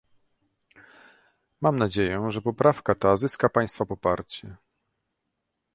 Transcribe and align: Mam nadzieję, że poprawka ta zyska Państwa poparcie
Mam 1.61 1.75
nadzieję, 1.79 2.25
że 2.29 2.41
poprawka 2.41 2.95
ta 2.95 3.17
zyska 3.17 3.49
Państwa 3.49 3.85
poparcie 3.85 4.55